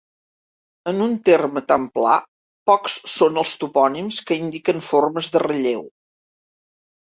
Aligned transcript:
En 0.91 1.03
un 1.07 1.11
terme 1.29 1.61
tan 1.71 1.85
pla, 1.97 2.15
pocs 2.71 2.97
són 3.17 3.39
els 3.43 3.53
topònims 3.65 4.25
que 4.31 4.41
indiquen 4.45 4.83
formes 4.89 5.33
de 5.37 5.45
relleu. 5.47 5.89